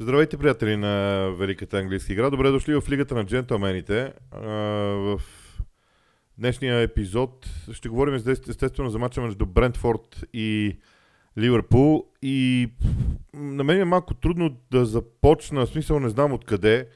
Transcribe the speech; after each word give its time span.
Здравейте, 0.00 0.38
приятели 0.38 0.76
на 0.76 1.26
Великата 1.38 1.78
английска 1.78 2.12
игра. 2.12 2.30
Добре 2.30 2.50
дошли 2.50 2.74
в 2.74 2.82
Лигата 2.88 3.14
на 3.14 3.26
джентълмените. 3.26 4.12
В 4.32 5.20
днешния 6.38 6.80
епизод 6.80 7.48
ще 7.72 7.88
говорим 7.88 8.14
естествено 8.14 8.90
за 8.90 8.98
мача 8.98 9.20
между 9.20 9.46
Брентфорд 9.46 10.24
и 10.32 10.78
Ливърпул. 11.38 12.06
И 12.22 12.68
на 13.34 13.64
мен 13.64 13.80
е 13.80 13.84
малко 13.84 14.14
трудно 14.14 14.56
да 14.70 14.84
започна, 14.86 15.66
в 15.66 15.68
смисъл 15.68 16.00
не 16.00 16.08
знам 16.08 16.32
откъде. 16.32 16.88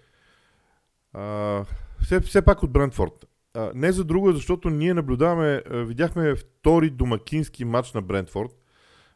Все, 2.02 2.20
все 2.20 2.42
пак 2.42 2.62
от 2.62 2.72
Брентфорд. 2.72 3.26
Не 3.74 3.92
за 3.92 4.04
друго, 4.04 4.32
защото 4.32 4.70
ние 4.70 4.94
наблюдаваме, 4.94 5.62
видяхме 5.70 6.34
втори 6.34 6.90
домакински 6.90 7.64
матч 7.64 7.92
на 7.92 8.02
Брентфорд. 8.02 8.50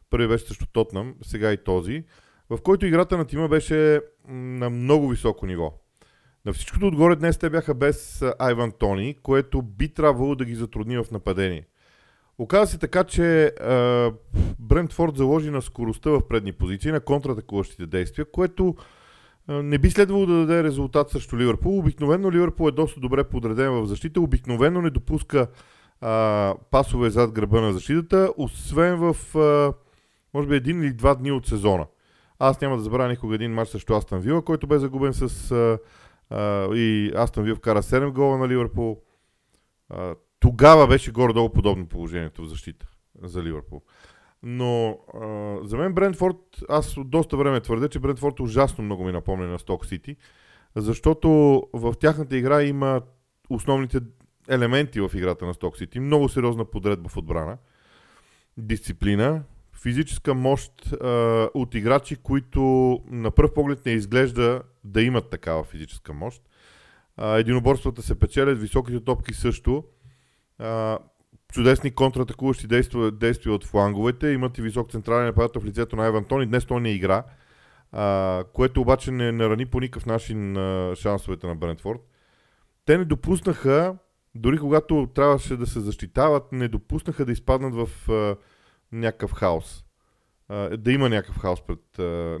Първи 0.09 0.27
беше 0.27 0.45
срещу 0.45 0.65
Тотнам, 0.65 1.15
сега 1.21 1.53
и 1.53 1.63
този 1.63 2.03
в 2.51 2.61
който 2.61 2.85
играта 2.85 3.17
на 3.17 3.25
тима 3.25 3.47
беше 3.47 4.01
на 4.27 4.69
много 4.69 5.09
високо 5.09 5.45
ниво. 5.45 5.73
На 6.45 6.53
всичкото 6.53 6.87
отгоре 6.87 7.15
днес 7.15 7.37
те 7.37 7.49
бяха 7.49 7.73
без 7.73 8.23
Айван 8.39 8.71
Тони, 8.71 9.15
което 9.23 9.61
би 9.61 9.93
трябвало 9.93 10.35
да 10.35 10.45
ги 10.45 10.55
затрудни 10.55 10.97
в 10.97 11.05
нападение. 11.11 11.65
Оказва 12.37 12.67
се 12.67 12.77
така, 12.77 13.03
че 13.03 13.45
е, 13.45 13.51
Брентфорд 14.59 15.15
заложи 15.15 15.49
на 15.49 15.61
скоростта 15.61 16.09
в 16.09 16.27
предни 16.27 16.51
позиции, 16.51 16.91
на 16.91 16.99
контратакуващите 16.99 17.85
действия, 17.85 18.25
което 18.31 18.75
е, 19.49 19.53
не 19.53 19.77
би 19.77 19.89
следвало 19.89 20.25
да 20.25 20.33
даде 20.33 20.63
резултат 20.63 21.09
срещу 21.09 21.37
Ливърпул. 21.37 21.79
Обикновено 21.79 22.31
Ливърпул 22.31 22.67
е 22.67 22.71
доста 22.71 22.99
добре 22.99 23.23
подреден 23.23 23.71
в 23.71 23.85
защита, 23.85 24.21
обикновено 24.21 24.81
не 24.81 24.89
допуска 24.89 25.39
е, 25.39 25.47
пасове 26.71 27.09
зад 27.09 27.31
гръба 27.31 27.61
на 27.61 27.73
защитата, 27.73 28.33
освен 28.37 28.95
в 28.95 29.15
е, 29.35 29.73
може 30.33 30.47
би 30.47 30.55
един 30.55 30.83
или 30.83 30.93
два 30.93 31.15
дни 31.15 31.31
от 31.31 31.47
сезона. 31.47 31.85
Аз 32.43 32.61
няма 32.61 32.77
да 32.77 32.83
забравя 32.83 33.09
никога 33.09 33.35
един 33.35 33.53
матч 33.53 33.69
срещу 33.69 33.93
Астан 33.93 34.19
Вила, 34.19 34.41
който 34.41 34.67
бе 34.67 34.79
загубен 34.79 35.13
с... 35.13 35.51
А, 35.51 35.79
а, 36.29 36.75
и 36.75 37.11
Астан 37.15 37.43
Вил 37.43 37.55
вкара 37.55 37.81
7 37.81 38.11
гола 38.11 38.37
на 38.37 38.47
Ливърпул. 38.47 39.01
А, 39.89 40.15
тогава 40.39 40.87
беше 40.87 41.11
горе-долу 41.11 41.49
подобно 41.49 41.87
положението 41.87 42.43
в 42.43 42.47
защита 42.47 42.87
за 43.23 43.43
Ливърпул. 43.43 43.81
Но 44.43 44.97
а, 45.13 45.57
за 45.63 45.77
мен 45.77 45.93
Брентфорд, 45.93 46.35
аз 46.69 46.97
от 46.97 47.09
доста 47.09 47.37
време 47.37 47.61
твърдя, 47.61 47.89
че 47.89 47.99
Брентфорд 47.99 48.39
ужасно 48.39 48.83
много 48.83 49.03
ми 49.03 49.11
напомня 49.11 49.47
на 49.47 49.59
Сток 49.59 49.85
Сити, 49.85 50.15
защото 50.75 51.29
в 51.73 51.93
тяхната 51.99 52.37
игра 52.37 52.63
има 52.63 53.01
основните 53.49 53.99
елементи 54.49 55.01
в 55.01 55.11
играта 55.15 55.45
на 55.45 55.53
Сток 55.53 55.77
Сити. 55.77 55.99
Много 55.99 56.29
сериозна 56.29 56.65
подредба 56.65 57.09
в 57.09 57.17
отбрана, 57.17 57.57
дисциплина, 58.57 59.43
физическа 59.81 60.33
мощ 60.33 60.71
а, 60.91 61.07
от 61.53 61.75
играчи, 61.75 62.15
които 62.15 62.61
на 63.09 63.31
пръв 63.31 63.53
поглед 63.53 63.85
не 63.85 63.91
изглежда 63.91 64.61
да 64.83 65.01
имат 65.01 65.29
такава 65.29 65.63
физическа 65.63 66.13
мощ. 66.13 66.41
А, 67.17 67.37
единоборствата 67.37 68.01
се 68.01 68.19
печелят, 68.19 68.61
високите 68.61 69.03
топки 69.03 69.33
също. 69.33 69.83
А, 70.59 70.99
чудесни 71.53 71.91
контратакуващи 71.91 72.67
действия, 72.67 73.11
действия 73.11 73.53
от 73.53 73.65
фланговете. 73.65 74.27
Имат 74.27 74.57
и 74.57 74.61
висок 74.61 74.91
централен 74.91 75.25
нападател 75.25 75.61
в 75.61 75.65
лицето 75.65 75.95
на 75.95 76.05
Еван 76.05 76.25
Тони. 76.25 76.45
Днес 76.45 76.65
той 76.65 76.81
не 76.81 76.91
игра, 76.91 77.23
а, 77.91 78.43
което 78.53 78.81
обаче 78.81 79.11
не 79.11 79.31
нарани 79.31 79.65
по 79.65 79.79
никакъв 79.79 80.05
начин 80.05 80.57
а, 80.57 80.95
шансовете 80.95 81.47
на 81.47 81.55
Брентфорд. 81.55 81.99
Те 82.85 82.97
не 82.97 83.05
допуснаха, 83.05 83.95
дори 84.35 84.57
когато 84.57 85.09
трябваше 85.15 85.55
да 85.55 85.67
се 85.67 85.79
защитават, 85.79 86.51
не 86.51 86.67
допуснаха 86.67 87.25
да 87.25 87.31
изпаднат 87.31 87.75
в 87.75 88.09
а, 88.09 88.35
някакъв 88.91 89.33
хаос. 89.33 89.83
Да 90.77 90.91
има 90.91 91.09
някакъв 91.09 91.41
хаос 91.41 91.61
пред 91.61 91.79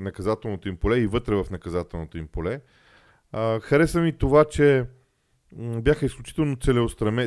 наказателното 0.01 0.69
им 0.69 0.77
поле 0.77 0.97
и 0.97 1.07
вътре 1.07 1.35
в 1.35 1.45
наказателното 1.51 2.17
им 2.17 2.27
поле. 2.27 2.61
Хареса 3.61 4.01
ми 4.01 4.17
това, 4.17 4.45
че 4.45 4.85
бяха 5.55 6.05
изключително 6.05 6.57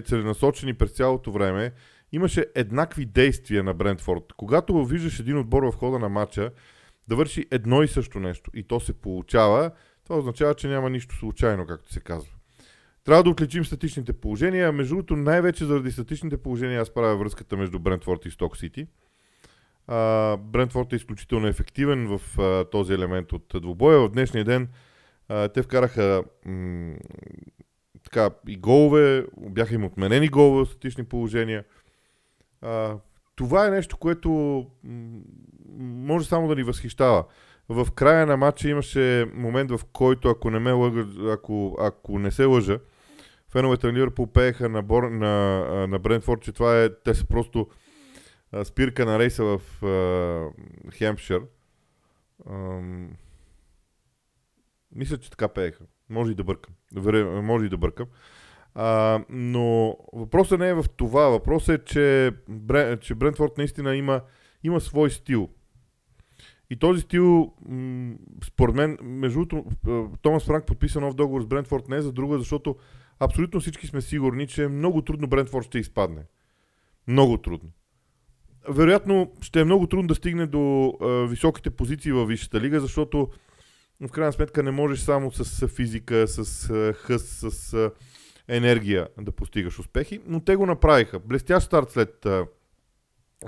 целенасочени 0.02 0.74
през 0.74 0.92
цялото 0.92 1.32
време. 1.32 1.72
Имаше 2.12 2.46
еднакви 2.54 3.06
действия 3.06 3.64
на 3.64 3.74
Брентфорд. 3.74 4.32
Когато 4.36 4.84
виждаш 4.84 5.20
един 5.20 5.38
отбор 5.38 5.62
в 5.62 5.72
хода 5.72 5.98
на 5.98 6.08
матча 6.08 6.50
да 7.08 7.16
върши 7.16 7.46
едно 7.50 7.82
и 7.82 7.88
също 7.88 8.20
нещо 8.20 8.50
и 8.54 8.62
то 8.62 8.80
се 8.80 8.92
получава, 8.92 9.70
това 10.04 10.18
означава, 10.18 10.54
че 10.54 10.68
няма 10.68 10.90
нищо 10.90 11.16
случайно, 11.16 11.66
както 11.66 11.92
се 11.92 12.00
казва. 12.00 12.32
Трябва 13.04 13.22
да 13.22 13.30
отличим 13.30 13.64
статичните 13.64 14.12
положения. 14.12 14.72
Между 14.72 14.94
другото, 14.94 15.16
най-вече 15.16 15.64
заради 15.64 15.92
статичните 15.92 16.36
положения 16.36 16.80
аз 16.80 16.94
правя 16.94 17.16
връзката 17.16 17.56
между 17.56 17.78
Брентфорд 17.78 18.24
и 18.24 18.30
Сток 18.30 18.56
Сити. 18.56 18.86
Брентфорд 20.38 20.92
е 20.92 20.96
изключително 20.96 21.46
ефективен 21.46 22.18
в 22.18 22.38
а, 22.38 22.64
този 22.64 22.94
елемент 22.94 23.32
от 23.32 23.52
двубоя. 23.54 23.98
В 23.98 24.08
днешния 24.08 24.44
ден 24.44 24.68
а, 25.28 25.48
те 25.48 25.62
вкараха 25.62 26.24
м- 26.46 26.94
така, 28.04 28.30
и 28.48 28.56
голове, 28.56 29.26
бяха 29.36 29.74
им 29.74 29.84
отменени 29.84 30.28
голове 30.28 30.64
в 30.64 30.68
статични 30.68 31.04
положения. 31.04 31.64
А, 32.62 32.96
това 33.36 33.66
е 33.66 33.70
нещо, 33.70 33.96
което 33.96 34.30
м- 34.84 35.20
може 35.78 36.26
само 36.26 36.48
да 36.48 36.54
ни 36.54 36.62
възхищава. 36.62 37.24
В 37.68 37.88
края 37.94 38.26
на 38.26 38.36
матча 38.36 38.68
имаше 38.68 39.26
момент, 39.34 39.70
в 39.70 39.80
който, 39.92 40.28
ако 40.28 40.50
не, 40.50 40.58
ме 40.58 40.72
лъга, 40.72 41.06
ако, 41.32 41.76
ако 41.80 42.18
не 42.18 42.30
се 42.30 42.44
лъжа, 42.44 42.78
феновете 43.48 43.86
на 43.86 43.92
Ливърпул 43.92 44.26
пееха 44.26 44.68
на, 44.68 44.82
Бор, 44.82 45.02
на, 45.02 45.86
на 45.86 45.98
Брентфорд, 45.98 46.42
че 46.42 46.52
това 46.52 46.82
е, 46.82 46.88
те 47.04 47.14
са 47.14 47.26
просто 47.26 47.68
спирка 48.64 49.06
на 49.06 49.18
рейса 49.18 49.44
в 49.44 49.60
Хемпшир. 50.92 51.42
Мисля, 54.92 55.18
че 55.18 55.30
така 55.30 55.48
пееха. 55.48 55.84
Може 56.10 56.32
и 56.32 56.34
да 56.34 56.44
бъркам. 56.44 56.74
Може 57.44 57.66
и 57.66 57.68
да 57.68 57.76
бъркам. 57.76 58.06
А, 58.74 59.20
но 59.28 59.96
въпросът 60.12 60.60
не 60.60 60.68
е 60.68 60.74
в 60.74 60.84
това. 60.96 61.28
Въпросът 61.28 61.80
е, 61.80 61.84
че, 61.84 62.32
че 63.00 63.14
Брентфорд 63.14 63.58
наистина 63.58 63.96
има, 63.96 64.20
има 64.62 64.80
свой 64.80 65.10
стил. 65.10 65.48
И 66.70 66.76
този 66.76 67.00
стил, 67.00 67.54
според 68.44 68.74
мен, 68.74 68.98
между 69.02 69.46
Томас 70.22 70.44
Франк 70.44 70.66
подписа 70.66 71.00
нов 71.00 71.14
договор 71.14 71.42
с 71.42 71.46
Брентфорд 71.46 71.88
не 71.88 71.96
е 71.96 72.02
за 72.02 72.12
друго, 72.12 72.38
защото 72.38 72.76
абсолютно 73.18 73.60
всички 73.60 73.86
сме 73.86 74.00
сигурни, 74.00 74.46
че 74.46 74.68
много 74.68 75.02
трудно 75.02 75.28
Брентфорд 75.28 75.66
ще 75.66 75.78
изпадне. 75.78 76.22
Много 77.08 77.38
трудно 77.38 77.70
вероятно 78.68 79.32
ще 79.40 79.60
е 79.60 79.64
много 79.64 79.86
трудно 79.86 80.06
да 80.06 80.14
стигне 80.14 80.46
до 80.46 80.94
а, 81.00 81.06
високите 81.06 81.70
позиции 81.70 82.12
във 82.12 82.28
Висшата 82.28 82.60
лига, 82.60 82.80
защото 82.80 83.28
в 84.00 84.10
крайна 84.10 84.32
сметка 84.32 84.62
не 84.62 84.70
можеш 84.70 85.00
само 85.00 85.32
с 85.32 85.68
физика, 85.68 86.28
с 86.28 86.70
а, 86.70 86.92
хъс, 86.92 87.22
с 87.22 87.74
а, 87.74 87.90
енергия 88.48 89.08
да 89.20 89.32
постигаш 89.32 89.78
успехи, 89.78 90.20
но 90.26 90.40
те 90.40 90.56
го 90.56 90.66
направиха. 90.66 91.18
Блестящ 91.18 91.66
старт 91.66 91.90
след 91.90 92.26
а, 92.26 92.46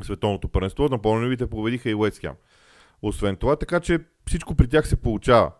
световното 0.02 0.48
първенство, 0.48 0.88
напълно 0.88 1.28
ви 1.28 1.36
те 1.36 1.46
победиха 1.46 1.90
и 1.90 1.94
Уест 1.94 2.20
Освен 3.02 3.36
това, 3.36 3.56
така 3.56 3.80
че 3.80 3.98
всичко 4.26 4.54
при 4.54 4.68
тях 4.68 4.88
се 4.88 4.96
получава. 4.96 5.52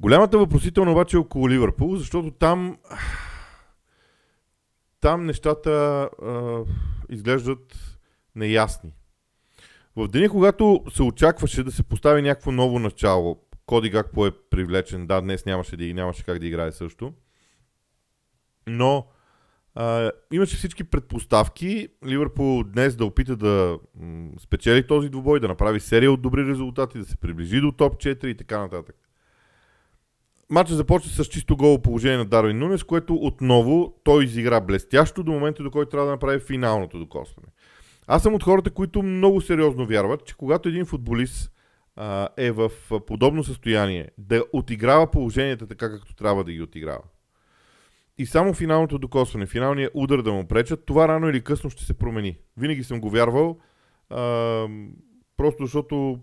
Голямата 0.00 0.38
въпросителна 0.38 0.92
обаче 0.92 1.16
е 1.16 1.20
около 1.20 1.48
Ливърпул, 1.48 1.96
защото 1.96 2.30
там 2.30 2.78
там 5.00 5.26
нещата 5.26 5.70
а, 6.22 6.60
изглеждат 7.08 7.97
неясни. 8.38 8.92
В 9.96 10.08
деня, 10.08 10.28
когато 10.28 10.84
се 10.94 11.02
очакваше 11.02 11.64
да 11.64 11.72
се 11.72 11.82
постави 11.82 12.22
някакво 12.22 12.52
ново 12.52 12.78
начало, 12.78 13.40
Коди 13.66 13.90
Гакпо 13.90 14.26
е 14.26 14.30
привлечен, 14.50 15.06
да, 15.06 15.20
днес 15.20 15.46
нямаше, 15.46 15.76
да, 15.76 15.94
нямаше 15.94 16.24
как 16.24 16.38
да 16.38 16.46
играе 16.46 16.72
също, 16.72 17.12
но 18.66 19.06
а, 19.74 20.10
имаше 20.32 20.56
всички 20.56 20.84
предпоставки 20.84 21.88
Ливърпул 22.06 22.64
днес 22.64 22.96
да 22.96 23.04
опита 23.04 23.36
да 23.36 23.78
м- 24.00 24.30
спечели 24.40 24.86
този 24.86 25.08
двубой, 25.08 25.40
да 25.40 25.48
направи 25.48 25.80
серия 25.80 26.12
от 26.12 26.22
добри 26.22 26.46
резултати, 26.46 26.98
да 26.98 27.04
се 27.04 27.16
приближи 27.16 27.60
до 27.60 27.72
топ 27.72 27.96
4 27.96 28.26
и 28.26 28.36
така 28.36 28.58
нататък. 28.58 28.96
Матчът 30.50 30.76
започва 30.76 31.24
с 31.24 31.28
чисто 31.28 31.56
голо 31.56 31.82
положение 31.82 32.18
на 32.18 32.24
Дарвин 32.24 32.58
Нунес, 32.58 32.82
което 32.84 33.14
отново 33.14 33.94
той 34.04 34.24
изигра 34.24 34.60
блестящо 34.60 35.22
до 35.22 35.32
момента, 35.32 35.62
до 35.62 35.70
който 35.70 35.90
трябва 35.90 36.06
да 36.06 36.12
направи 36.12 36.40
финалното 36.40 36.98
докосване. 36.98 37.48
Аз 38.10 38.22
съм 38.22 38.34
от 38.34 38.42
хората, 38.42 38.70
които 38.70 39.02
много 39.02 39.40
сериозно 39.40 39.86
вярват, 39.86 40.26
че 40.26 40.36
когато 40.36 40.68
един 40.68 40.84
футболист 40.84 41.52
а, 41.96 42.28
е 42.36 42.50
в 42.50 42.70
подобно 43.06 43.44
състояние, 43.44 44.10
да 44.18 44.44
отиграва 44.52 45.10
положенията 45.10 45.66
така, 45.66 45.90
както 45.90 46.14
трябва 46.14 46.44
да 46.44 46.52
ги 46.52 46.62
отиграва. 46.62 47.02
И 48.18 48.26
само 48.26 48.54
финалното 48.54 48.98
докосване, 48.98 49.46
финалният 49.46 49.92
удар 49.94 50.22
да 50.22 50.32
му 50.32 50.48
пречат, 50.48 50.86
това 50.86 51.08
рано 51.08 51.28
или 51.28 51.40
късно 51.40 51.70
ще 51.70 51.84
се 51.84 51.94
промени. 51.94 52.38
Винаги 52.56 52.84
съм 52.84 53.00
го 53.00 53.10
вярвал, 53.10 53.58
а, 54.10 54.20
просто 55.36 55.64
защото 55.64 56.20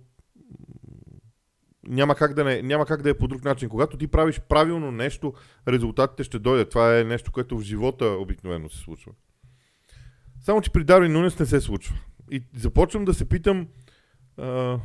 няма 1.87 2.15
как, 2.15 2.33
да 2.33 2.43
не, 2.43 2.61
няма 2.61 2.85
как 2.85 3.01
да 3.01 3.09
е 3.09 3.17
по 3.17 3.27
друг 3.27 3.43
начин. 3.43 3.69
Когато 3.69 3.97
ти 3.97 4.07
правиш 4.07 4.41
правилно 4.49 4.91
нещо, 4.91 5.33
резултатите 5.67 6.23
ще 6.23 6.39
дойдат. 6.39 6.69
Това 6.69 6.99
е 6.99 7.03
нещо, 7.03 7.31
което 7.31 7.57
в 7.57 7.61
живота 7.61 8.05
обикновено 8.05 8.69
се 8.69 8.77
случва. 8.77 9.11
Само, 10.45 10.61
че 10.61 10.71
при 10.71 10.83
Дарвин 10.83 11.11
Нунес 11.11 11.39
не 11.39 11.45
се 11.45 11.61
случва. 11.61 11.95
И 12.31 12.43
започвам 12.55 13.05
да 13.05 13.13
се 13.13 13.29
питам 13.29 13.67
а, 14.37 14.79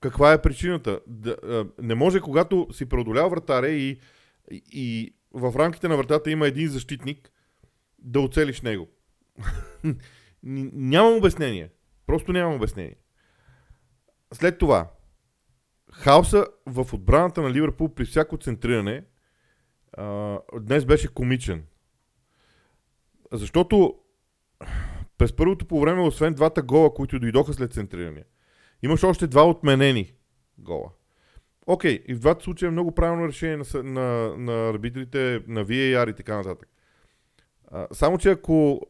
каква 0.00 0.32
е 0.32 0.42
причината. 0.42 1.00
Да, 1.06 1.36
а, 1.42 1.66
не 1.82 1.94
може, 1.94 2.20
когато 2.20 2.68
си 2.72 2.86
преодолял 2.88 3.30
вратаря 3.30 3.68
и, 3.68 4.00
и, 4.50 4.62
и 4.72 5.14
в 5.32 5.58
рамките 5.58 5.88
на 5.88 5.96
вратата 5.96 6.30
има 6.30 6.46
един 6.46 6.68
защитник, 6.68 7.32
да 7.98 8.20
оцелиш 8.20 8.60
него. 8.60 8.88
нямам 10.42 11.16
обяснение. 11.16 11.70
Просто 12.06 12.32
нямам 12.32 12.54
обяснение. 12.54 12.96
След 14.32 14.58
това, 14.58 14.90
хаоса 15.92 16.46
в 16.66 16.86
отбраната 16.92 17.42
на 17.42 17.50
Ливърпул 17.50 17.94
при 17.94 18.04
всяко 18.04 18.38
центриране 18.38 19.04
а, 19.92 20.38
днес 20.60 20.84
беше 20.84 21.14
комичен. 21.14 21.64
Защото 23.32 23.98
през 25.18 25.36
първото 25.36 25.66
по 25.66 25.80
време, 25.80 26.02
освен 26.02 26.34
двата 26.34 26.62
гола, 26.62 26.94
които 26.94 27.18
дойдоха 27.18 27.52
след 27.52 27.72
центриране, 27.72 28.24
имаш 28.82 29.04
още 29.04 29.26
два 29.26 29.48
отменени 29.48 30.12
гола. 30.58 30.90
Окей, 31.66 31.98
okay, 31.98 32.04
и 32.06 32.14
в 32.14 32.18
двата 32.18 32.44
случая 32.44 32.68
е 32.68 32.70
много 32.70 32.92
правилно 32.92 33.28
решение 33.28 33.56
на, 33.56 33.82
на, 33.82 34.36
на 34.36 34.68
арбитрите, 34.68 35.42
на 35.46 35.64
VAR 35.64 36.10
и 36.10 36.14
така 36.14 36.36
нататък. 36.36 36.68
А, 37.70 37.86
само, 37.92 38.18
че 38.18 38.30
ако 38.30 38.80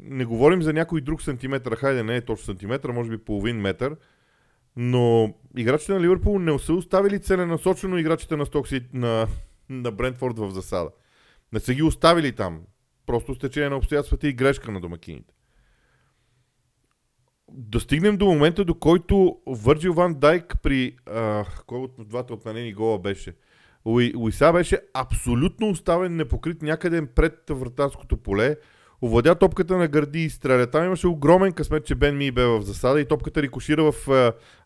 не 0.00 0.24
говорим 0.24 0.62
за 0.62 0.72
някой 0.72 1.00
друг 1.00 1.22
сантиметър, 1.22 1.76
хайде 1.76 2.02
не 2.02 2.16
е 2.16 2.20
точно 2.20 2.44
сантиметър, 2.44 2.90
може 2.90 3.10
би 3.10 3.18
половин 3.18 3.60
метър, 3.60 3.96
но 4.76 5.34
играчите 5.56 5.92
на 5.92 6.00
Ливърпул 6.00 6.38
не 6.38 6.58
са 6.58 6.72
оставили 6.72 7.20
целенасочено 7.20 7.98
играчите 7.98 8.36
на 8.36 8.46
Стокси 8.46 8.86
на, 8.92 9.26
на 9.68 9.92
Брентфорд 9.92 10.38
в 10.38 10.50
засада. 10.50 10.90
Не 11.52 11.60
са 11.60 11.74
ги 11.74 11.82
оставили 11.82 12.32
там. 12.32 12.60
Просто 13.06 13.34
с 13.34 13.38
течение 13.38 13.68
на 13.68 13.76
обстоятелствата 13.76 14.28
и 14.28 14.32
грешка 14.32 14.72
на 14.72 14.80
домакините. 14.80 15.34
Да 17.52 17.80
стигнем 17.80 18.16
до 18.16 18.26
момента, 18.26 18.64
до 18.64 18.74
който 18.74 19.38
Върджил 19.46 19.92
Ван 19.92 20.14
Дайк 20.14 20.54
при... 20.62 20.96
А, 21.06 21.44
кой 21.66 21.78
от 21.78 22.08
двата 22.08 22.34
отменени 22.34 22.72
гола 22.72 22.98
беше? 22.98 23.34
Луи, 23.86 24.12
беше 24.52 24.80
абсолютно 24.94 25.70
оставен 25.70 26.16
непокрит 26.16 26.62
някъде 26.62 27.06
пред 27.06 27.42
вратарското 27.50 28.16
поле. 28.16 28.56
Овладя 29.02 29.34
топката 29.34 29.76
на 29.76 29.88
гърди 29.88 30.24
и 30.24 30.30
стреля. 30.30 30.70
Там 30.70 30.84
имаше 30.84 31.06
огромен 31.06 31.52
късмет, 31.52 31.86
че 31.86 31.94
Бен 31.94 32.16
Ми 32.16 32.30
бе 32.30 32.44
в 32.44 32.62
засада 32.62 33.00
и 33.00 33.08
топката 33.08 33.42
рикошира 33.42 33.92
в, 33.92 33.94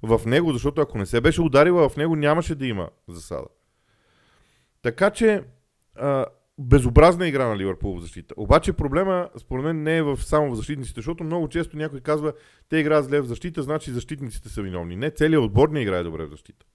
в 0.03 0.21
него, 0.27 0.53
защото 0.53 0.81
ако 0.81 0.99
не 0.99 1.07
се 1.07 1.21
беше 1.21 1.43
ударила 1.43 1.89
в 1.89 1.97
него, 1.97 2.17
нямаше 2.17 2.55
да 2.55 2.67
има 2.67 2.89
засада. 3.09 3.49
Така 4.83 5.11
че 5.11 5.43
а, 5.97 6.27
безобразна 6.61 7.29
игра 7.29 7.47
на 7.47 7.57
Ливърпул 7.57 7.97
в 7.97 8.01
защита. 8.01 8.35
Обаче 8.37 8.73
проблема, 8.73 9.29
според 9.37 9.65
мен, 9.65 9.83
не 9.83 9.97
е 9.97 10.03
в, 10.03 10.17
само 10.23 10.51
в 10.51 10.57
защитниците, 10.57 10.99
защото 10.99 11.25
много 11.25 11.49
често 11.49 11.77
някой 11.77 12.01
казва, 12.01 12.33
те 12.69 12.77
играят 12.77 13.05
зле 13.05 13.21
в 13.21 13.27
защита, 13.27 13.62
значи 13.62 13.91
защитниците 13.91 14.49
са 14.49 14.62
виновни. 14.62 14.97
Не, 14.97 15.11
целият 15.11 15.43
отбор 15.43 15.69
не 15.69 15.81
играе 15.81 16.03
добре 16.03 16.27
в 16.27 16.31
защита. 16.31 16.67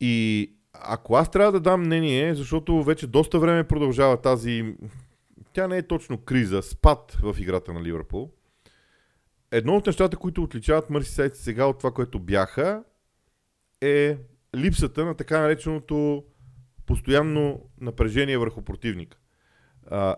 И 0.00 0.50
ако 0.72 1.14
аз 1.14 1.30
трябва 1.30 1.52
да 1.52 1.60
дам 1.60 1.80
мнение, 1.80 2.34
защото 2.34 2.82
вече 2.82 3.06
доста 3.06 3.38
време 3.38 3.64
продължава 3.64 4.16
тази, 4.20 4.74
тя 5.52 5.68
не 5.68 5.76
е 5.76 5.86
точно 5.86 6.18
криза, 6.18 6.62
спад 6.62 7.16
в 7.22 7.36
играта 7.38 7.72
на 7.72 7.82
Ливърпул. 7.82 8.30
Едно 9.50 9.76
от 9.76 9.86
нещата, 9.86 10.16
които 10.16 10.42
отличават 10.42 10.90
Мърсисайдци 10.90 11.42
сега 11.42 11.66
от 11.66 11.78
това, 11.78 11.90
което 11.90 12.18
бяха, 12.18 12.84
е 13.80 14.18
липсата 14.56 15.04
на 15.04 15.14
така 15.14 15.40
нареченото 15.40 16.24
постоянно 16.86 17.60
напрежение 17.80 18.38
върху 18.38 18.62
противника. 18.62 19.18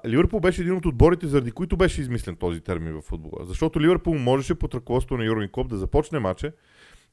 Ливърпул 0.07 0.41
беше 0.41 0.61
един 0.63 0.77
от 0.77 0.87
отборите, 0.87 1.27
заради 1.27 1.51
които 1.51 1.77
беше 1.77 2.01
измислен 2.01 2.37
този 2.37 2.61
термин 2.61 2.93
в 2.93 3.03
футбола. 3.03 3.45
Защото 3.45 3.81
Ливърпул 3.81 4.15
можеше 4.15 4.55
под 4.55 4.75
ръководството 4.75 5.19
на 5.19 5.25
Юрген 5.25 5.49
Клоп 5.53 5.69
да 5.69 5.77
започне 5.77 6.19
матча 6.19 6.53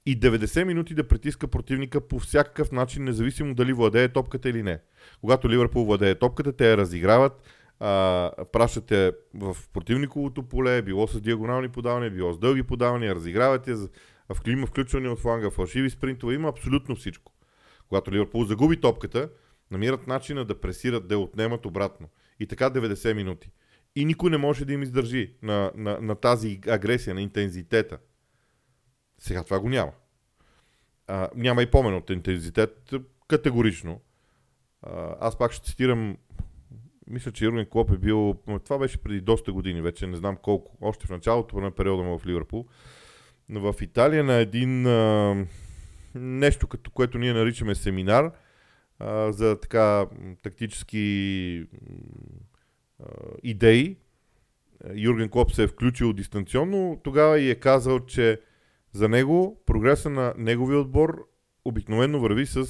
и 0.05 0.19
90 0.19 0.63
минути 0.63 0.93
да 0.93 1.07
притиска 1.07 1.47
противника 1.47 2.07
по 2.07 2.19
всякакъв 2.19 2.71
начин, 2.71 3.03
независимо 3.03 3.55
дали 3.55 3.73
владее 3.73 4.07
топката 4.07 4.49
или 4.49 4.63
не. 4.63 4.79
Когато 5.21 5.49
Ливърпул 5.49 5.85
владее 5.85 6.15
топката, 6.15 6.53
те 6.53 6.69
я 6.69 6.77
разиграват, 6.77 7.43
а, 7.79 8.31
пращат 8.51 8.91
я 8.91 9.13
в 9.35 9.57
противниковото 9.73 10.43
поле, 10.43 10.81
било 10.81 11.07
с 11.07 11.21
диагонални 11.21 11.69
подавания, 11.69 12.11
било 12.11 12.33
с 12.33 12.39
дълги 12.39 12.63
подавания, 12.63 13.15
разиграват 13.15 13.67
я, 13.67 13.75
в 14.33 14.41
клима 14.41 14.67
включване 14.67 15.09
от 15.09 15.19
фланга, 15.19 15.49
фалшиви 15.49 15.89
спринтове, 15.89 16.33
има 16.33 16.49
абсолютно 16.49 16.95
всичко. 16.95 17.30
Когато 17.91 18.11
Ливърпул 18.11 18.45
загуби 18.45 18.81
топката, 18.81 19.29
намират 19.71 20.07
начина 20.07 20.45
да 20.45 20.61
пресират, 20.61 21.07
да 21.07 21.15
я 21.15 21.19
отнемат 21.19 21.65
обратно. 21.65 22.09
И 22.39 22.47
така 22.47 22.69
90 22.69 23.13
минути. 23.13 23.51
И 23.95 24.05
никой 24.05 24.29
не 24.29 24.37
може 24.37 24.65
да 24.65 24.73
им 24.73 24.83
издържи 24.83 25.33
на, 25.41 25.71
на, 25.75 26.01
на 26.01 26.15
тази 26.15 26.59
агресия, 26.67 27.15
на 27.15 27.21
интензитета. 27.21 27.97
Сега 29.19 29.43
това 29.43 29.59
го 29.59 29.69
няма. 29.69 29.91
А, 31.07 31.29
няма 31.35 31.63
и 31.63 31.71
помен 31.71 31.95
от 31.95 32.09
интензитет, 32.09 32.93
категорично. 33.27 34.01
А, 34.81 35.15
аз 35.19 35.37
пак 35.37 35.51
ще 35.51 35.69
цитирам, 35.69 36.17
мисля, 37.07 37.31
че 37.31 37.45
Юрген 37.45 37.65
Клоп 37.65 37.91
е 37.91 37.97
бил, 37.97 38.35
това 38.63 38.77
беше 38.77 38.97
преди 38.97 39.21
доста 39.21 39.53
години, 39.53 39.81
вече 39.81 40.07
не 40.07 40.17
знам 40.17 40.37
колко, 40.41 40.77
още 40.81 41.07
в 41.07 41.09
началото 41.09 41.59
на 41.59 41.71
периода 41.71 42.03
му 42.03 42.19
в 42.19 42.25
Ливърпул. 42.25 42.67
Но 43.49 43.73
в 43.73 43.81
Италия 43.81 44.23
на 44.23 44.33
един 44.33 44.87
а, 44.87 45.35
нещо, 46.15 46.67
като 46.67 46.91
което 46.91 47.17
ние 47.17 47.33
наричаме 47.33 47.75
семинар, 47.75 48.31
а, 48.99 49.31
за 49.31 49.59
така 49.59 50.05
тактически 50.43 51.65
а, 52.99 53.05
идеи. 53.43 53.97
Юрген 54.93 55.29
Клоп 55.29 55.53
се 55.53 55.63
е 55.63 55.67
включил 55.67 56.13
дистанционно, 56.13 57.01
тогава 57.03 57.39
и 57.39 57.49
е 57.49 57.55
казал, 57.55 57.99
че 57.99 58.41
за 58.91 59.09
него 59.09 59.63
прогреса 59.65 60.09
на 60.09 60.33
неговия 60.37 60.79
отбор 60.79 61.27
обикновено 61.65 62.19
върви 62.19 62.45
с 62.45 62.65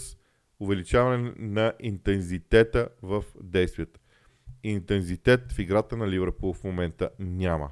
увеличаване 0.60 1.34
на 1.38 1.74
интензитета 1.80 2.90
в 3.02 3.24
действията. 3.44 4.00
Интензитет 4.64 5.52
в 5.52 5.60
играта 5.60 5.98
на 5.98 6.10
Ливърпул 6.10 6.54
в 6.54 6.64
момента 6.64 7.10
няма. 7.20 7.72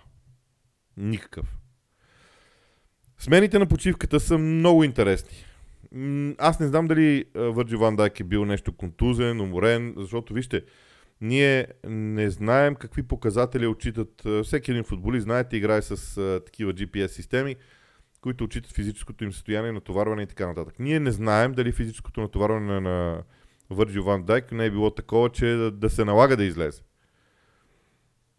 Никакъв. 0.97 1.57
Смените 3.17 3.59
на 3.59 3.67
почивката 3.67 4.19
са 4.19 4.37
много 4.37 4.83
интересни. 4.83 5.37
Аз 6.37 6.59
не 6.59 6.67
знам 6.67 6.87
дали 6.87 7.25
Върджи 7.35 7.75
Ван 7.75 7.95
Дайк 7.95 8.19
е 8.19 8.23
бил 8.23 8.45
нещо 8.45 8.73
контузен, 8.73 9.41
уморен, 9.41 9.93
защото 9.97 10.33
вижте, 10.33 10.61
ние 11.21 11.67
не 11.87 12.29
знаем 12.29 12.75
какви 12.75 13.03
показатели 13.03 13.67
отчитат. 13.67 14.23
Всеки 14.43 14.71
един 14.71 14.83
футболист, 14.83 15.23
знаете, 15.23 15.57
играе 15.57 15.81
с 15.81 16.15
такива 16.45 16.73
GPS 16.73 17.07
системи 17.07 17.55
които 18.21 18.43
отчитат 18.43 18.71
физическото 18.71 19.23
им 19.23 19.33
състояние, 19.33 19.71
натоварване 19.71 20.21
и 20.21 20.27
така 20.27 20.47
нататък. 20.47 20.75
Ние 20.79 20.99
не 20.99 21.11
знаем 21.11 21.53
дали 21.53 21.71
физическото 21.71 22.21
натоварване 22.21 22.79
на 22.79 23.23
Върджил 23.69 24.03
Ван 24.03 24.23
Дайк 24.23 24.51
не 24.51 24.65
е 24.65 24.71
било 24.71 24.91
такова, 24.91 25.29
че 25.29 25.45
да, 25.45 25.71
да 25.71 25.89
се 25.89 26.05
налага 26.05 26.37
да 26.37 26.43
излезе. 26.43 26.81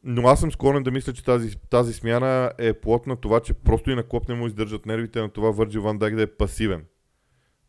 Но 0.05 0.29
аз 0.29 0.41
съм 0.41 0.53
склонен 0.53 0.83
да 0.83 0.91
мисля, 0.91 1.13
че 1.13 1.25
тази, 1.25 1.57
тази 1.71 1.93
смяна 1.93 2.53
е 2.59 2.73
плод 2.73 3.07
на 3.07 3.17
това, 3.17 3.41
че 3.41 3.55
просто 3.55 3.91
и 3.91 3.95
на 3.95 4.03
Клоп 4.03 4.29
не 4.29 4.35
му 4.35 4.47
издържат 4.47 4.87
нервите 4.87 5.21
на 5.21 5.29
това 5.29 5.51
Върджил 5.51 5.83
Ван 5.83 5.99
Дайк 5.99 6.17
да 6.17 6.23
е 6.23 6.27
пасивен 6.27 6.85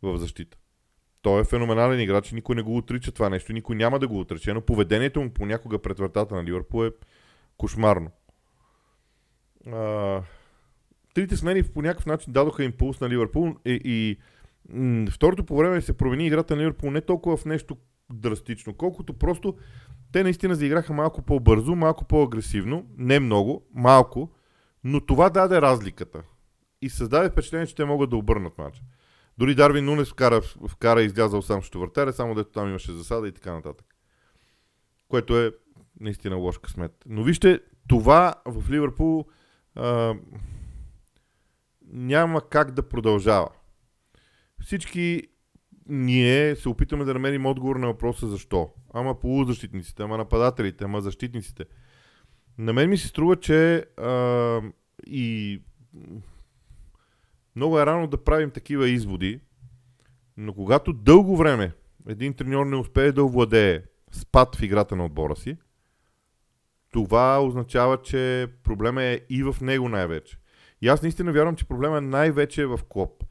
в 0.02 0.18
защита. 0.18 0.56
Той 1.22 1.40
е 1.40 1.44
феноменален 1.44 2.00
играч 2.00 2.32
и 2.32 2.34
никой 2.34 2.56
не 2.56 2.62
го 2.62 2.76
отрича 2.76 3.12
това 3.12 3.28
нещо, 3.28 3.52
никой 3.52 3.76
няма 3.76 3.98
да 3.98 4.08
го 4.08 4.20
отрече, 4.20 4.52
но 4.52 4.60
поведението 4.60 5.22
му 5.22 5.30
понякога 5.30 5.78
пред 5.78 5.98
вратата 5.98 6.34
на 6.34 6.44
Ливърпул 6.44 6.84
е 6.84 6.90
кошмарно. 7.56 8.10
А, 9.66 10.22
трите 11.14 11.36
смени 11.36 11.62
по 11.62 11.82
някакъв 11.82 12.06
начин 12.06 12.32
дадоха 12.32 12.64
импулс 12.64 13.00
на 13.00 13.08
Ливърпул 13.08 13.56
и, 13.64 13.80
и 13.84 14.16
м- 14.68 15.10
второто 15.10 15.44
по 15.44 15.56
време 15.56 15.80
се 15.80 15.96
промени 15.96 16.26
играта 16.26 16.56
на 16.56 16.62
Ливърпул 16.62 16.90
не 16.90 17.00
толкова 17.00 17.36
в 17.36 17.44
нещо 17.44 17.76
драстично, 18.12 18.74
колкото 18.74 19.14
просто 19.14 19.56
те 20.12 20.22
наистина 20.22 20.54
заиграха 20.54 20.92
малко 20.92 21.22
по-бързо, 21.22 21.74
малко 21.74 22.04
по-агресивно, 22.04 22.86
не 22.98 23.20
много, 23.20 23.66
малко, 23.74 24.30
но 24.84 25.00
това 25.00 25.30
даде 25.30 25.60
разликата 25.60 26.22
и 26.82 26.90
създаде 26.90 27.30
впечатление, 27.30 27.66
че 27.66 27.74
те 27.74 27.84
могат 27.84 28.10
да 28.10 28.16
обърнат 28.16 28.58
матча. 28.58 28.82
Дори 29.38 29.54
Дарвин 29.54 29.84
Нунес 29.84 30.10
вкара, 30.10 30.40
вкара 30.68 31.02
излязал 31.02 31.42
сам 31.42 31.62
ще 31.62 31.78
въртаря, 31.78 32.12
само 32.12 32.34
дето 32.34 32.50
там 32.50 32.68
имаше 32.68 32.92
засада 32.92 33.28
и 33.28 33.32
така 33.32 33.52
нататък. 33.52 33.86
Което 35.08 35.38
е 35.38 35.52
наистина 36.00 36.36
лош 36.36 36.58
късмет. 36.58 36.92
Но 37.06 37.22
вижте, 37.22 37.60
това 37.88 38.34
в 38.44 38.70
Ливърпул 38.70 39.24
а, 39.74 40.14
няма 41.86 42.48
как 42.48 42.70
да 42.70 42.88
продължава. 42.88 43.48
Всички 44.60 45.22
ние 45.86 46.56
се 46.56 46.68
опитаме 46.68 47.04
да 47.04 47.14
намерим 47.14 47.46
отговор 47.46 47.76
на 47.76 47.86
въпроса 47.86 48.28
защо. 48.28 48.70
Ама 48.94 49.20
полузащитниците, 49.20 50.02
ама 50.02 50.18
нападателите, 50.18 50.84
ама 50.84 51.00
защитниците. 51.00 51.64
На 52.58 52.72
мен 52.72 52.90
ми 52.90 52.96
се 52.96 53.08
струва, 53.08 53.36
че 53.36 53.76
а, 53.96 54.60
и 55.06 55.62
много 57.56 57.80
е 57.80 57.86
рано 57.86 58.06
да 58.06 58.24
правим 58.24 58.50
такива 58.50 58.88
изводи, 58.88 59.40
но 60.36 60.54
когато 60.54 60.92
дълго 60.92 61.36
време 61.36 61.72
един 62.08 62.34
треньор 62.34 62.66
не 62.66 62.76
успее 62.76 63.12
да 63.12 63.24
овладее 63.24 63.82
спад 64.12 64.56
в 64.56 64.62
играта 64.62 64.96
на 64.96 65.04
отбора 65.04 65.36
си, 65.36 65.56
това 66.92 67.44
означава, 67.44 68.02
че 68.02 68.46
проблема 68.64 69.02
е 69.02 69.20
и 69.30 69.42
в 69.42 69.56
него 69.60 69.88
най-вече. 69.88 70.38
И 70.82 70.88
аз 70.88 71.02
наистина 71.02 71.32
вярвам, 71.32 71.56
че 71.56 71.64
проблема 71.64 71.98
е 71.98 72.00
най-вече 72.00 72.66
в 72.66 72.80
Клоп. 72.88 73.24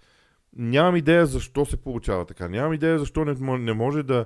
Нямам 0.56 0.96
идея 0.96 1.26
защо 1.26 1.66
се 1.66 1.78
получава 1.78 2.26
така. 2.26 2.48
Нямам 2.48 2.74
идея 2.74 3.00
защо 3.00 3.26
не, 3.26 3.58
не 3.58 3.74
може 3.74 4.04
да. 4.04 4.26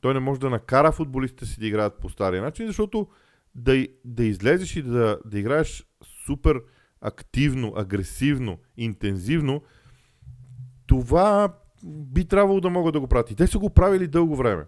Той 0.00 0.14
не 0.14 0.20
може 0.20 0.40
да 0.40 0.50
накара 0.50 0.92
футболистите 0.92 1.46
си 1.46 1.60
да 1.60 1.66
играят 1.66 1.98
по 2.00 2.08
стария 2.08 2.42
начин, 2.42 2.66
защото 2.66 3.08
да, 3.54 3.86
да 4.04 4.24
излезеш 4.24 4.76
и 4.76 4.82
да, 4.82 5.18
да 5.24 5.38
играеш 5.38 5.86
супер 6.26 6.62
активно, 7.06 7.72
агресивно, 7.76 8.58
интензивно, 8.76 9.62
това 10.86 11.54
би 11.84 12.24
трябвало 12.24 12.60
да 12.60 12.70
могат 12.70 12.92
да 12.92 13.00
го 13.00 13.06
правят. 13.06 13.30
И 13.30 13.34
те 13.34 13.46
са 13.46 13.58
го 13.58 13.70
правили 13.70 14.08
дълго 14.08 14.36
време. 14.36 14.64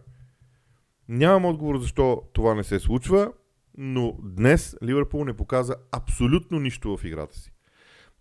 Нямам 1.08 1.44
отговор 1.44 1.78
защо 1.78 2.22
това 2.32 2.54
не 2.54 2.64
се 2.64 2.78
случва, 2.78 3.32
но 3.78 4.16
днес 4.22 4.76
Ливърпул 4.84 5.24
не 5.24 5.36
показа 5.36 5.74
абсолютно 5.92 6.60
нищо 6.60 6.96
в 6.96 7.04
играта 7.04 7.38
си. 7.38 7.52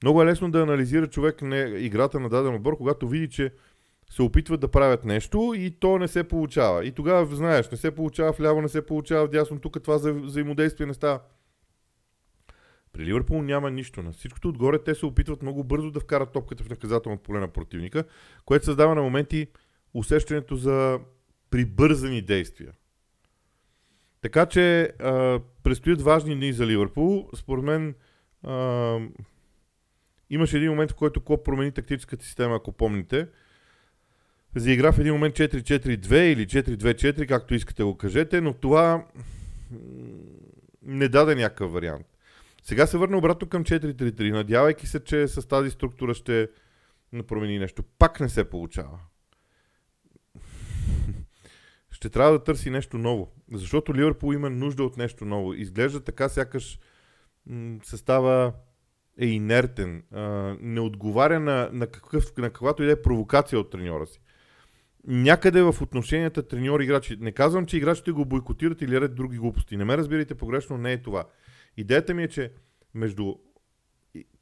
Много 0.03 0.21
е 0.21 0.25
лесно 0.25 0.51
да 0.51 0.62
анализира 0.62 1.07
човек 1.07 1.41
не, 1.41 1.57
играта 1.59 2.19
на 2.19 2.29
даден 2.29 2.55
отбор, 2.55 2.77
когато 2.77 3.07
види, 3.07 3.29
че 3.29 3.53
се 4.09 4.21
опитват 4.21 4.59
да 4.59 4.67
правят 4.67 5.05
нещо 5.05 5.53
и 5.57 5.71
то 5.79 5.97
не 5.97 6.07
се 6.07 6.24
получава. 6.24 6.86
И 6.86 6.91
тогава 6.91 7.36
знаеш, 7.36 7.71
не 7.71 7.77
се 7.77 7.95
получава 7.95 8.31
вляво, 8.31 8.62
не 8.62 8.69
се 8.69 8.86
получава 8.86 9.27
вдясно, 9.27 9.59
тук 9.59 9.83
това 9.83 9.97
за 9.97 10.13
взаимодействие 10.13 10.88
не 10.88 10.93
става. 10.93 11.19
При 12.94 13.06
Ливърпул 13.06 13.41
няма 13.41 13.72
нищо. 13.72 14.03
На 14.03 14.12
всичкото 14.12 14.50
отгоре 14.50 14.84
те 14.84 14.96
се 14.96 15.06
опитват 15.06 15.41
много 15.41 15.63
бързо 15.63 15.91
да 15.91 16.00
вкарат 16.00 16.34
топката 16.34 16.63
в 16.63 16.70
наказателното 16.70 17.24
поле 17.24 17.39
на 17.39 17.48
противника, 17.48 18.03
което 18.46 18.65
създава 18.65 18.96
на 18.96 19.01
моменти 19.01 19.48
усещането 19.94 20.56
за 20.56 21.00
прибързани 21.50 22.22
действия. 22.22 22.72
Така 24.22 24.46
че 24.46 24.82
а, 25.00 25.39
предстоят 25.63 26.01
важни 26.01 26.36
дни 26.36 26.53
за 26.53 26.67
Ливърпул. 26.67 27.29
Според 27.36 27.63
мен 27.63 27.96
а, 28.44 29.00
имаше 30.29 30.58
един 30.58 30.70
момент, 30.70 30.91
в 30.91 30.96
който 30.96 31.22
Клоп 31.22 31.46
промени 31.46 31.72
тактическата 31.72 32.25
система, 32.25 32.56
ако 32.56 32.72
помните. 32.72 33.27
Заигра 34.56 34.91
в 34.91 35.00
един 35.00 35.13
момент 35.13 35.36
4-4-2 35.36 36.13
или 36.13 36.48
4-2-4, 36.48 37.27
както 37.27 37.56
искате 37.56 37.84
го 37.84 37.98
кажете, 37.98 38.41
но 38.41 38.53
това 38.53 39.06
не 40.82 41.08
даде 41.08 41.36
някакъв 41.36 41.72
вариант. 41.72 42.16
Сега 42.67 42.88
се 42.88 42.97
върна 42.97 43.17
обратно 43.17 43.50
към 43.50 43.63
4-3-3, 43.63 44.31
надявайки 44.31 44.88
се, 44.88 45.03
че 45.03 45.27
с 45.27 45.47
тази 45.47 45.69
структура 45.69 46.13
ще 46.13 46.50
промени 47.27 47.59
нещо. 47.59 47.83
Пак 48.00 48.19
не 48.19 48.29
се 48.29 48.50
получава. 48.50 49.00
ще 51.91 52.09
трябва 52.09 52.31
да 52.31 52.43
търси 52.43 52.69
нещо 52.69 52.97
ново. 52.97 53.31
Защото 53.53 53.95
Ливърпул 53.95 54.33
има 54.33 54.50
нужда 54.50 54.83
от 54.83 54.97
нещо 54.97 55.25
ново. 55.25 55.53
Изглежда 55.53 56.00
така, 56.00 56.29
сякаш 56.29 56.79
м- 57.45 57.79
състава 57.83 58.53
е 59.19 59.25
инертен, 59.25 60.03
а, 60.12 60.21
не 60.62 60.79
отговаря 60.79 61.39
на, 61.39 61.69
на, 61.74 61.88
какъв, 61.88 62.38
на 62.38 62.50
каквато 62.50 62.83
и 62.83 62.86
да 62.86 62.91
е 62.91 63.01
провокация 63.01 63.59
от 63.59 63.69
треньора 63.69 64.05
си. 64.05 64.21
Някъде 65.07 65.62
в 65.62 65.75
отношенията 65.81 66.47
треньор-играчи. 66.47 67.17
Не 67.19 67.31
казвам, 67.31 67.65
че 67.65 67.77
играчите 67.77 68.12
го 68.12 68.25
бойкотират 68.25 68.81
или 68.81 69.01
ред 69.01 69.15
други 69.15 69.38
глупости. 69.38 69.77
Не 69.77 69.86
ме 69.86 69.97
разбирайте 69.97 70.36
погрешно, 70.36 70.77
не 70.77 70.93
е 70.93 71.01
това. 71.01 71.25
Идеята 71.77 72.13
ми 72.13 72.24
е, 72.24 72.27
че 72.27 72.51
между 72.93 73.36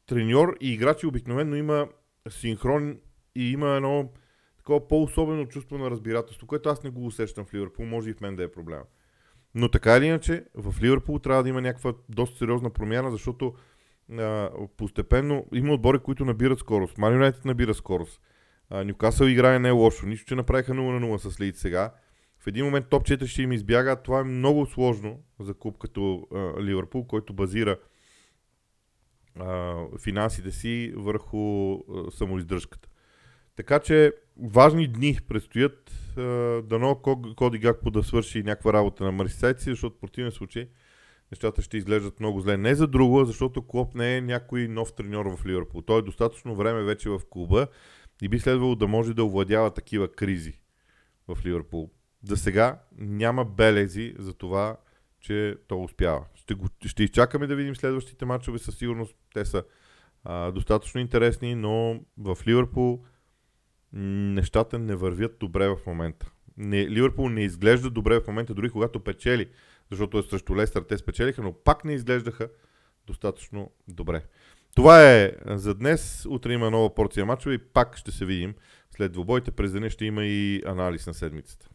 треньор 0.06 0.58
и 0.62 0.74
играчи 0.74 1.08
обикновено 1.08 1.56
има 1.56 1.88
синхрон 2.30 3.00
и 3.36 3.51
има 3.51 3.70
едно 3.70 4.12
такова 4.58 4.88
по-особено 4.88 5.48
чувство 5.48 5.77
на 5.77 5.92
разбирателство, 5.92 6.48
което 6.48 6.70
аз 6.70 6.84
не 6.84 6.89
го 6.89 7.06
усещам 7.06 7.46
в 7.46 7.54
Ливърпул, 7.54 7.86
може 7.86 8.10
и 8.10 8.13
в 8.13 8.22
мен 8.22 8.36
да 8.36 8.44
е 8.44 8.51
проблема. 8.51 8.84
Но 9.56 9.72
така 9.72 9.98
или 9.98 10.06
иначе, 10.06 10.46
в 10.56 10.75
Ливърпул 10.82 11.20
трябва 11.20 11.44
да 11.44 11.50
има 11.50 11.62
някаква 11.62 11.94
доста 12.10 12.38
сериозна 12.38 12.70
промяна, 12.70 13.12
защото 13.12 13.54
а, 14.12 14.50
постепенно 14.77 15.46
има 15.54 15.74
отбори, 15.74 16.00
които 16.00 16.25
набират 16.25 16.60
скорост. 16.60 16.98
Ман 16.98 17.13
Юнайтед 17.13 17.46
набира 17.46 17.74
скорост. 17.74 18.22
Нюкасъл 18.72 19.25
играе 19.25 19.60
не 19.60 19.68
е 19.68 19.72
лошо. 19.72 20.06
Нищо, 20.06 20.25
че 20.25 20.36
направиха 20.36 20.72
0 20.72 21.00
на 21.00 21.08
0 21.08 21.18
с 21.18 21.42
Лейд 21.42 21.58
сега. 21.58 21.94
В 22.46 22.48
един 22.48 22.66
момент 22.66 22.90
топ 22.90 23.04
4 23.04 23.25
ще 23.25 23.42
им 23.42 23.52
избяга. 23.52 23.96
Това 23.96 24.20
е 24.20 24.24
много 24.24 24.66
сложно 24.66 25.20
за 25.40 25.54
клуб 25.54 25.78
като 25.78 26.28
а, 26.34 26.64
Ливърпул, 26.64 27.08
който 27.08 27.34
базира 27.34 27.78
а, 29.40 29.75
финансите 30.04 30.52
си 30.52 30.94
върху 30.96 31.74
а, 31.74 31.78
самоиздръжката. 32.12 32.90
Така 33.56 33.80
че 33.80 34.14
важни 34.38 34.88
дни 34.88 35.18
предстоят. 35.28 35.92
Дано 36.64 36.96
Коди 37.36 37.60
Гакпо 37.60 37.92
да 37.92 38.04
свърши 38.04 38.44
някаква 38.44 38.74
работа 38.74 39.04
на 39.04 39.12
Марсисайци, 39.12 39.70
защото 39.70 39.96
в 39.96 40.00
противен 40.00 40.32
случай 40.32 40.68
нещата 41.32 41.62
ще 41.62 41.78
изглеждат 41.78 42.20
много 42.20 42.42
зле. 42.42 42.58
Не 42.58 42.75
за 42.75 42.88
друго, 42.88 43.25
защото 43.25 43.68
Клоп 43.68 43.96
не 43.96 44.18
е 44.18 44.22
някой 44.22 44.68
нов 44.68 44.94
треньор 44.94 45.25
в 45.25 45.46
Ливърпул. 45.46 45.82
Той 45.82 46.00
е 46.00 46.02
достатъчно 46.02 46.56
време 46.56 46.84
вече 46.84 47.10
в 47.10 47.22
клуба 47.30 47.68
и 48.22 48.30
би 48.30 48.40
следвало 48.40 48.75
да 48.75 48.88
може 48.88 49.14
да 49.14 49.24
овладява 49.24 49.72
такива 49.72 50.08
кризи 50.12 50.60
в 51.28 51.46
Ливърпул. 51.46 51.92
За 52.25 52.38
сега 52.38 52.79
няма 52.98 53.46
белези 53.46 54.15
за 54.20 54.34
това, 54.34 54.77
че 55.20 55.55
то 55.67 55.84
успява. 55.84 56.25
Ще, 56.36 56.53
го, 56.53 56.67
ще 56.86 57.03
изчакаме 57.03 57.48
да 57.48 57.55
видим 57.55 57.75
следващите 57.75 58.25
матчове, 58.25 58.60
със 58.60 58.77
сигурност 58.77 59.15
те 59.34 59.46
са 59.46 59.63
а, 60.24 60.51
достатъчно 60.51 61.01
интересни, 61.01 61.55
но 61.55 62.00
в 62.17 62.38
Ливърпул 62.48 63.03
нещата 63.94 64.79
не 64.79 64.96
вървят 64.96 65.38
добре 65.39 65.67
в 65.67 65.77
момента. 65.88 66.32
Не, 66.58 66.89
Ливърпул 66.89 67.29
не 67.29 67.41
изглежда 67.41 67.89
добре 67.89 68.20
в 68.20 68.27
момента, 68.27 68.53
дори 68.53 68.70
когато 68.70 69.00
печели, 69.00 69.50
защото 69.91 70.17
е 70.17 70.24
срещу 70.24 70.55
Лестър 70.55 70.82
те 70.82 70.98
спечелиха, 70.98 71.41
но 71.41 71.53
пак 71.53 71.86
не 71.86 71.94
изглеждаха 71.94 72.50
достатъчно 73.08 73.72
добре. 73.88 74.24
Това 74.75 75.12
е 75.12 75.32
за 75.46 75.75
днес. 75.75 76.25
Утре 76.29 76.53
има 76.53 76.72
нова 76.72 76.96
порция 76.96 77.25
мачове 77.25 77.55
и 77.55 77.58
пак 77.58 77.98
ще 77.98 78.12
се 78.12 78.25
видим. 78.25 78.55
След 78.96 79.12
двобойте 79.12 79.51
през 79.51 79.72
деня 79.72 79.89
ще 79.89 80.05
има 80.05 80.25
и 80.25 80.62
анализ 80.65 81.08
на 81.08 81.13
седмицата. 81.13 81.70